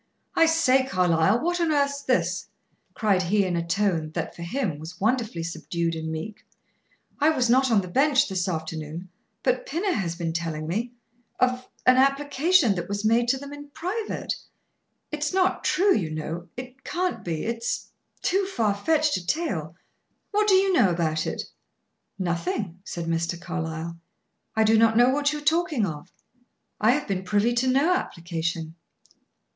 "I 0.35 0.47
say, 0.47 0.87
Carlyle, 0.87 1.41
what 1.43 1.61
on 1.61 1.71
earth's 1.71 2.01
this?" 2.01 2.47
cried 2.95 3.21
he, 3.21 3.45
in 3.45 3.55
a 3.55 3.63
tone 3.63 4.09
that, 4.15 4.35
for 4.35 4.41
him, 4.41 4.79
was 4.79 4.99
wonderfully 4.99 5.43
subdued 5.43 5.93
and 5.93 6.11
meek. 6.11 6.43
"I 7.19 7.29
was 7.29 7.51
not 7.51 7.69
on 7.69 7.81
the 7.81 7.87
bench 7.87 8.27
this 8.27 8.47
afternoon, 8.47 9.09
but 9.43 9.67
Pinner 9.67 9.91
has 9.93 10.15
been 10.15 10.33
telling 10.33 10.65
me 10.65 10.93
of 11.39 11.69
an 11.85 11.97
application 11.97 12.73
that 12.73 12.89
was 12.89 13.05
made 13.05 13.27
to 13.27 13.37
them 13.37 13.53
in 13.53 13.69
private. 13.69 14.33
It's 15.11 15.33
not 15.33 15.63
true, 15.63 15.95
you 15.95 16.09
know; 16.09 16.47
it 16.57 16.83
can't 16.83 17.23
be; 17.23 17.45
it's 17.45 17.91
too 18.23 18.47
far 18.47 18.73
fetched 18.73 19.17
a 19.17 19.23
tale. 19.27 19.75
What 20.31 20.47
do 20.47 20.55
you 20.55 20.73
know 20.73 20.89
about 20.89 21.27
it?" 21.27 21.43
"Nothing," 22.17 22.79
said 22.83 23.05
Mr. 23.05 23.39
Carlyle. 23.39 23.99
"I 24.55 24.63
do 24.63 24.79
not 24.79 24.97
know 24.97 25.09
what 25.11 25.31
you 25.31 25.37
are 25.37 25.41
talking 25.43 25.85
of. 25.85 26.11
I 26.79 26.89
have 26.89 27.07
been 27.07 27.23
privy 27.23 27.53
to 27.53 27.67
no 27.67 27.93
application." 27.93 28.73